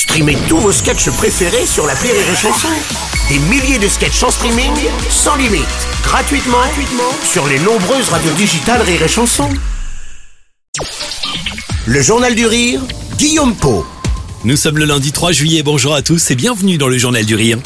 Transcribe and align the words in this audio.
Streamez 0.00 0.38
tous 0.48 0.56
vos 0.56 0.72
sketchs 0.72 1.10
préférés 1.10 1.66
sur 1.66 1.86
la 1.86 1.92
Rire 1.92 2.14
et 2.14 2.34
Chanson. 2.34 2.68
Des 3.28 3.38
milliers 3.38 3.78
de 3.78 3.86
sketchs 3.86 4.22
en 4.22 4.30
streaming, 4.30 4.72
sans 5.10 5.36
limite, 5.36 5.66
gratuitement, 6.02 6.56
gratuitement 6.56 7.12
sur 7.22 7.46
les 7.46 7.58
nombreuses 7.58 8.08
radios 8.08 8.32
digitales 8.32 8.80
Rire 8.80 9.02
et 9.02 9.08
Chanson. 9.08 9.50
Le 11.84 12.00
Journal 12.00 12.34
du 12.34 12.46
Rire, 12.46 12.80
Guillaume 13.18 13.54
Po. 13.54 13.84
Nous 14.44 14.56
sommes 14.56 14.78
le 14.78 14.86
lundi 14.86 15.12
3 15.12 15.32
juillet, 15.32 15.62
bonjour 15.62 15.94
à 15.94 16.00
tous 16.00 16.30
et 16.30 16.34
bienvenue 16.34 16.78
dans 16.78 16.88
le 16.88 16.96
Journal 16.96 17.26
du 17.26 17.34
Rire. 17.34 17.58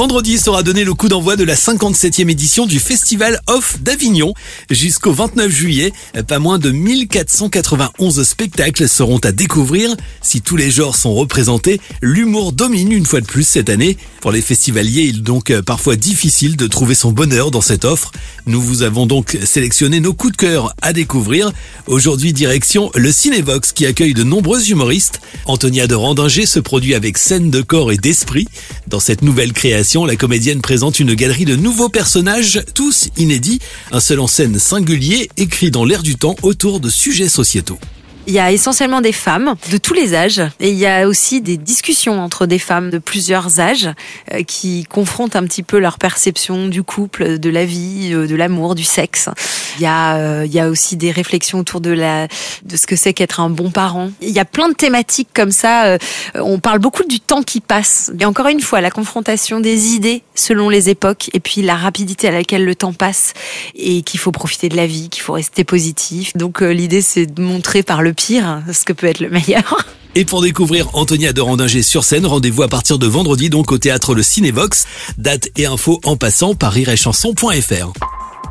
Vendredi 0.00 0.38
sera 0.38 0.62
donné 0.62 0.82
le 0.82 0.94
coup 0.94 1.10
d'envoi 1.10 1.36
de 1.36 1.44
la 1.44 1.54
57e 1.54 2.30
édition 2.30 2.64
du 2.64 2.80
Festival 2.80 3.38
Off 3.48 3.76
d'Avignon. 3.82 4.32
Jusqu'au 4.70 5.12
29 5.12 5.50
juillet, 5.50 5.92
pas 6.26 6.38
moins 6.38 6.58
de 6.58 6.70
1491 6.70 8.22
spectacles 8.26 8.88
seront 8.88 9.18
à 9.18 9.30
découvrir. 9.30 9.94
Si 10.22 10.40
tous 10.40 10.56
les 10.56 10.70
genres 10.70 10.96
sont 10.96 11.12
représentés, 11.12 11.82
l'humour 12.00 12.52
domine 12.52 12.92
une 12.92 13.04
fois 13.04 13.20
de 13.20 13.26
plus 13.26 13.46
cette 13.46 13.68
année. 13.68 13.98
Pour 14.22 14.32
les 14.32 14.40
festivaliers, 14.40 15.02
il 15.02 15.18
est 15.18 15.20
donc 15.20 15.52
parfois 15.60 15.96
difficile 15.96 16.56
de 16.56 16.66
trouver 16.66 16.94
son 16.94 17.12
bonheur 17.12 17.50
dans 17.50 17.60
cette 17.60 17.84
offre. 17.84 18.10
Nous 18.46 18.62
vous 18.62 18.80
avons 18.80 19.04
donc 19.04 19.36
sélectionné 19.44 20.00
nos 20.00 20.14
coups 20.14 20.32
de 20.32 20.38
cœur 20.38 20.74
à 20.80 20.94
découvrir. 20.94 21.52
Aujourd'hui, 21.86 22.32
direction 22.32 22.90
le 22.94 23.12
Cinévox 23.12 23.72
qui 23.72 23.84
accueille 23.84 24.14
de 24.14 24.24
nombreux 24.24 24.70
humoristes. 24.70 25.20
Antonia 25.44 25.86
de 25.86 25.94
Randinger 25.94 26.46
se 26.46 26.58
produit 26.58 26.94
avec 26.94 27.18
scène 27.18 27.50
de 27.50 27.60
corps 27.60 27.92
et 27.92 27.98
d'esprit. 27.98 28.48
Dans 28.88 29.00
cette 29.00 29.20
nouvelle 29.20 29.52
création, 29.52 29.89
la 29.98 30.14
comédienne 30.14 30.60
présente 30.60 31.00
une 31.00 31.14
galerie 31.14 31.44
de 31.44 31.56
nouveaux 31.56 31.88
personnages, 31.88 32.62
tous 32.74 33.08
inédits, 33.16 33.58
un 33.90 33.98
seul 33.98 34.20
en 34.20 34.28
scène 34.28 34.58
singulier, 34.58 35.28
écrit 35.36 35.72
dans 35.72 35.84
l'air 35.84 36.04
du 36.04 36.14
temps 36.14 36.36
autour 36.42 36.78
de 36.78 36.88
sujets 36.88 37.28
sociétaux. 37.28 37.78
Il 38.26 38.34
y 38.34 38.38
a 38.38 38.52
essentiellement 38.52 39.00
des 39.00 39.12
femmes 39.12 39.54
de 39.72 39.78
tous 39.78 39.94
les 39.94 40.14
âges 40.14 40.42
et 40.60 40.70
il 40.70 40.76
y 40.76 40.86
a 40.86 41.08
aussi 41.08 41.40
des 41.40 41.56
discussions 41.56 42.22
entre 42.22 42.46
des 42.46 42.58
femmes 42.58 42.90
de 42.90 42.98
plusieurs 42.98 43.60
âges 43.60 43.88
euh, 44.32 44.42
qui 44.42 44.84
confrontent 44.84 45.36
un 45.36 45.44
petit 45.44 45.62
peu 45.62 45.78
leur 45.78 45.98
perception 45.98 46.68
du 46.68 46.82
couple, 46.82 47.38
de 47.38 47.50
la 47.50 47.64
vie, 47.64 48.10
euh, 48.12 48.26
de 48.26 48.36
l'amour, 48.36 48.74
du 48.74 48.84
sexe. 48.84 49.30
Il 49.78 49.82
y 49.82 49.86
a, 49.86 50.16
euh, 50.16 50.42
il 50.44 50.52
y 50.52 50.60
a 50.60 50.68
aussi 50.68 50.96
des 50.96 51.10
réflexions 51.10 51.60
autour 51.60 51.80
de 51.80 51.90
la, 51.90 52.28
de 52.62 52.76
ce 52.76 52.86
que 52.86 52.94
c'est 52.94 53.14
qu'être 53.14 53.40
un 53.40 53.48
bon 53.48 53.70
parent. 53.70 54.10
Il 54.20 54.30
y 54.30 54.38
a 54.38 54.44
plein 54.44 54.68
de 54.68 54.74
thématiques 54.74 55.30
comme 55.34 55.52
ça. 55.52 55.96
On 56.34 56.58
parle 56.60 56.78
beaucoup 56.78 57.04
du 57.04 57.20
temps 57.20 57.42
qui 57.42 57.60
passe. 57.60 58.12
Et 58.20 58.24
encore 58.26 58.48
une 58.48 58.60
fois, 58.60 58.80
la 58.80 58.90
confrontation 58.90 59.60
des 59.60 59.88
idées 59.88 60.22
selon 60.34 60.68
les 60.68 60.90
époques 60.90 61.30
et 61.32 61.40
puis 61.40 61.62
la 61.62 61.76
rapidité 61.76 62.28
à 62.28 62.30
laquelle 62.32 62.64
le 62.64 62.74
temps 62.74 62.92
passe 62.92 63.32
et 63.74 64.02
qu'il 64.02 64.20
faut 64.20 64.32
profiter 64.32 64.68
de 64.68 64.76
la 64.76 64.86
vie, 64.86 65.08
qu'il 65.08 65.22
faut 65.22 65.32
rester 65.32 65.64
positif. 65.64 66.36
Donc 66.36 66.60
l'idée 66.60 67.02
c'est 67.02 67.26
de 67.26 67.42
montrer 67.42 67.82
par 67.82 68.02
le 68.02 68.09
pire, 68.12 68.62
ce 68.72 68.84
que 68.84 68.92
peut 68.92 69.06
être 69.06 69.20
le 69.20 69.30
meilleur. 69.30 69.76
Et 70.16 70.24
pour 70.24 70.42
découvrir 70.42 70.88
Antonia 70.94 71.32
de 71.32 71.40
Randinger 71.40 71.82
sur 71.82 72.02
scène, 72.02 72.26
rendez-vous 72.26 72.64
à 72.64 72.68
partir 72.68 72.98
de 72.98 73.06
vendredi 73.06 73.48
donc 73.48 73.70
au 73.70 73.78
théâtre 73.78 74.14
Le 74.14 74.24
Cinévox. 74.24 74.86
Date 75.18 75.48
et 75.56 75.66
infos 75.66 76.00
en 76.04 76.16
passant 76.16 76.54
par 76.54 76.72
rirechanson.fr. 76.72 78.09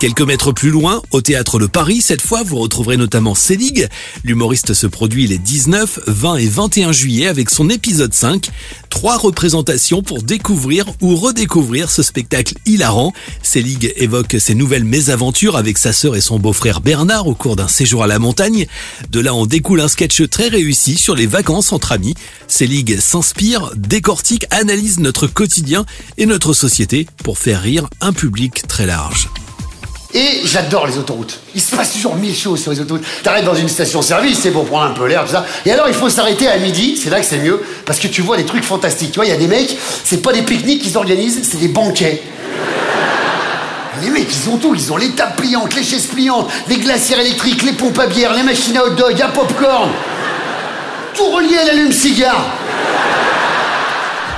Quelques 0.00 0.22
mètres 0.22 0.52
plus 0.52 0.70
loin, 0.70 1.02
au 1.10 1.20
théâtre 1.20 1.58
de 1.58 1.66
Paris, 1.66 2.00
cette 2.00 2.22
fois, 2.22 2.42
vous 2.42 2.56
retrouverez 2.56 2.96
notamment 2.96 3.34
Célig. 3.34 3.86
L'humoriste 4.24 4.72
se 4.72 4.86
produit 4.86 5.26
les 5.26 5.36
19, 5.36 6.00
20 6.06 6.36
et 6.36 6.48
21 6.48 6.90
juillet 6.90 7.26
avec 7.26 7.50
son 7.50 7.68
épisode 7.68 8.14
5. 8.14 8.48
Trois 8.88 9.18
représentations 9.18 10.02
pour 10.02 10.22
découvrir 10.22 10.86
ou 11.02 11.16
redécouvrir 11.16 11.90
ce 11.90 12.02
spectacle 12.02 12.54
hilarant. 12.64 13.12
Célig 13.42 13.92
évoque 13.96 14.36
ses 14.40 14.54
nouvelles 14.54 14.84
mésaventures 14.84 15.58
avec 15.58 15.76
sa 15.76 15.92
sœur 15.92 16.16
et 16.16 16.22
son 16.22 16.38
beau-frère 16.38 16.80
Bernard 16.80 17.26
au 17.26 17.34
cours 17.34 17.56
d'un 17.56 17.68
séjour 17.68 18.02
à 18.02 18.06
la 18.06 18.18
montagne. 18.18 18.66
De 19.10 19.20
là, 19.20 19.34
on 19.34 19.44
découle 19.44 19.82
un 19.82 19.88
sketch 19.88 20.30
très 20.30 20.48
réussi 20.48 20.96
sur 20.96 21.14
les 21.14 21.26
vacances 21.26 21.74
entre 21.74 21.92
amis. 21.92 22.14
Célig 22.48 22.98
s'inspire, 23.00 23.70
décortique, 23.76 24.46
analyse 24.50 24.98
notre 24.98 25.26
quotidien 25.26 25.84
et 26.16 26.24
notre 26.24 26.54
société 26.54 27.06
pour 27.22 27.36
faire 27.36 27.60
rire 27.60 27.86
un 28.00 28.14
public 28.14 28.66
très 28.66 28.86
large. 28.86 29.28
Et 30.12 30.40
j'adore 30.44 30.88
les 30.88 30.98
autoroutes. 30.98 31.38
Il 31.54 31.60
se 31.60 31.74
passe 31.74 31.92
toujours 31.92 32.16
mille 32.16 32.34
choses 32.34 32.62
sur 32.62 32.72
les 32.72 32.80
autoroutes. 32.80 33.04
T'arrêtes 33.22 33.44
dans 33.44 33.54
une 33.54 33.68
station-service, 33.68 34.40
c'est 34.40 34.50
pour 34.50 34.64
prendre 34.64 34.86
un 34.86 34.90
peu 34.90 35.06
l'air, 35.06 35.24
tout 35.24 35.32
ça. 35.32 35.46
Et 35.64 35.70
alors, 35.70 35.86
il 35.86 35.94
faut 35.94 36.08
s'arrêter 36.08 36.48
à 36.48 36.58
midi, 36.58 36.96
c'est 36.96 37.10
là 37.10 37.20
que 37.20 37.26
c'est 37.26 37.38
mieux, 37.38 37.62
parce 37.86 38.00
que 38.00 38.08
tu 38.08 38.20
vois 38.20 38.36
des 38.36 38.44
trucs 38.44 38.64
fantastiques. 38.64 39.12
Tu 39.12 39.16
vois, 39.16 39.26
il 39.26 39.30
y 39.30 39.34
a 39.34 39.36
des 39.36 39.46
mecs, 39.46 39.76
c'est 40.04 40.20
pas 40.20 40.32
des 40.32 40.42
pique-niques 40.42 40.82
qu'ils 40.82 40.96
organisent, 40.96 41.40
c'est 41.42 41.60
des 41.60 41.68
banquets. 41.68 42.22
Les 44.02 44.10
mecs, 44.10 44.28
ils 44.34 44.50
ont 44.50 44.56
tout. 44.56 44.74
Ils 44.74 44.92
ont 44.92 44.96
les 44.96 45.10
tables 45.10 45.36
pliantes, 45.36 45.74
les 45.74 45.84
chaises 45.84 46.06
pliantes, 46.06 46.50
les 46.68 46.78
glacières 46.78 47.20
électriques, 47.20 47.62
les 47.62 47.72
pompes 47.72 47.98
à 47.98 48.06
bière, 48.06 48.34
les 48.34 48.42
machines 48.42 48.76
à 48.78 48.84
hot 48.84 48.90
dog, 48.90 49.20
à 49.20 49.28
popcorn. 49.28 49.90
Tout 51.14 51.30
relié 51.30 51.58
à 51.58 51.66
l'allume-cigare. 51.66 52.46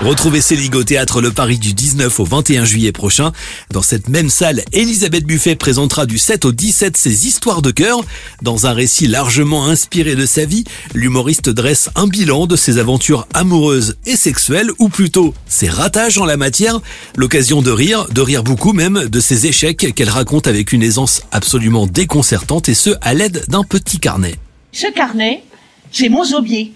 Retrouvez 0.00 0.40
Célig 0.40 0.76
au 0.76 0.84
théâtre 0.84 1.20
Le 1.20 1.32
Paris 1.32 1.58
du 1.58 1.74
19 1.74 2.20
au 2.20 2.24
21 2.24 2.64
juillet 2.64 2.92
prochain. 2.92 3.32
Dans 3.72 3.82
cette 3.82 4.08
même 4.08 4.30
salle, 4.30 4.62
Elisabeth 4.72 5.24
Buffet 5.24 5.56
présentera 5.56 6.06
du 6.06 6.18
7 6.18 6.44
au 6.44 6.52
17 6.52 6.96
ses 6.96 7.26
histoires 7.26 7.62
de 7.62 7.72
cœur. 7.72 8.02
Dans 8.40 8.68
un 8.68 8.74
récit 8.74 9.08
largement 9.08 9.66
inspiré 9.66 10.14
de 10.14 10.24
sa 10.24 10.44
vie, 10.44 10.62
l'humoriste 10.94 11.48
dresse 11.48 11.90
un 11.96 12.06
bilan 12.06 12.46
de 12.46 12.54
ses 12.54 12.78
aventures 12.78 13.26
amoureuses 13.34 13.96
et 14.06 14.14
sexuelles, 14.14 14.70
ou 14.78 14.88
plutôt 14.88 15.34
ses 15.48 15.68
ratages 15.68 16.18
en 16.18 16.24
la 16.24 16.36
matière. 16.36 16.78
L'occasion 17.16 17.60
de 17.60 17.72
rire, 17.72 18.06
de 18.08 18.20
rire 18.20 18.44
beaucoup 18.44 18.72
même, 18.72 19.08
de 19.08 19.20
ses 19.20 19.46
échecs 19.46 19.92
qu'elle 19.96 20.10
raconte 20.10 20.46
avec 20.46 20.72
une 20.72 20.84
aisance 20.84 21.22
absolument 21.32 21.88
déconcertante 21.88 22.68
et 22.68 22.74
ce, 22.74 22.90
à 23.00 23.14
l'aide 23.14 23.44
d'un 23.48 23.64
petit 23.64 23.98
carnet. 23.98 24.36
Ce 24.70 24.86
carnet, 24.92 25.42
c'est 25.90 26.08
mon 26.08 26.22
zobier. 26.22 26.72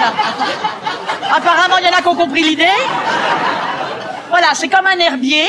Apparemment, 1.36 1.78
il 1.78 1.86
y 1.86 1.88
en 1.88 1.96
a 1.96 2.02
qui 2.02 2.08
ont 2.08 2.14
compris 2.14 2.42
l'idée. 2.42 2.66
Voilà, 4.28 4.48
c'est 4.54 4.68
comme 4.68 4.86
un 4.86 4.98
herbier. 4.98 5.46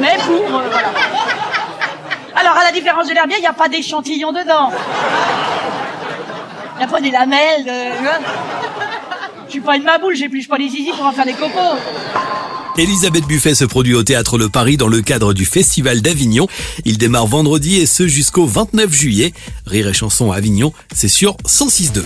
Mais 0.00 0.16
pour. 0.24 0.58
Euh. 0.58 0.70
Alors, 2.34 2.56
à 2.56 2.64
la 2.64 2.72
différence 2.72 3.08
de 3.08 3.14
l'herbier, 3.14 3.36
il 3.38 3.42
n'y 3.42 3.46
a 3.46 3.52
pas 3.52 3.68
d'échantillon 3.68 4.32
dedans. 4.32 4.70
Il 6.74 6.78
n'y 6.78 6.84
a 6.84 6.88
pas 6.88 7.00
des 7.00 7.10
lamelles. 7.10 7.64
De... 7.64 7.72
Je 9.46 9.50
suis 9.52 9.60
pas 9.60 9.76
une 9.76 9.84
maboule, 9.84 10.14
j'épluche 10.14 10.48
pas 10.48 10.58
les 10.58 10.68
zizi 10.68 10.92
pour 10.92 11.06
en 11.06 11.12
faire 11.12 11.24
des 11.24 11.32
cocos. 11.32 11.78
Elisabeth 12.78 13.26
Buffet 13.26 13.54
se 13.54 13.64
produit 13.64 13.94
au 13.94 14.02
Théâtre 14.02 14.36
Le 14.36 14.50
Paris 14.50 14.76
dans 14.76 14.88
le 14.88 15.00
cadre 15.00 15.32
du 15.32 15.46
Festival 15.46 16.02
d'Avignon. 16.02 16.46
Il 16.84 16.98
démarre 16.98 17.26
vendredi 17.26 17.76
et 17.76 17.86
ce 17.86 18.06
jusqu'au 18.06 18.44
29 18.44 18.92
juillet. 18.92 19.32
Rire 19.66 19.88
et 19.88 19.94
chanson 19.94 20.30
à 20.30 20.36
Avignon, 20.36 20.74
c'est 20.94 21.08
sur 21.08 21.38
106.2. 21.46 22.02